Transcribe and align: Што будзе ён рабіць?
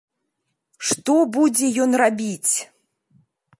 Што 0.91 1.13
будзе 1.35 1.69
ён 1.87 1.91
рабіць? 2.05 2.53